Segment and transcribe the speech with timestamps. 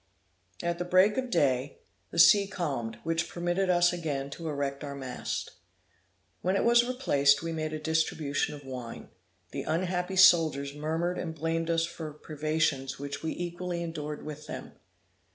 [0.63, 1.77] At break of day,
[2.09, 5.51] the sea calmed, which permitted us again to erect our mast.
[6.41, 9.09] When it was replaced, we made a distribution of wine.
[9.51, 14.71] The unhappy soldiers murmured and blamed us for privations which we equally endured with them.